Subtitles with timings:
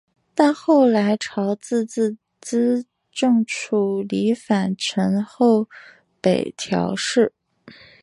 [0.33, 5.67] 但后来朝直自资正处离反臣从后
[6.19, 7.31] 北条氏。